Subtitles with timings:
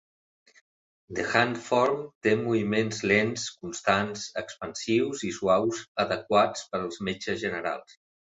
[1.15, 7.95] The Hand Form té moviments lents, constants, expansius i suaus, adequats per als metges generals.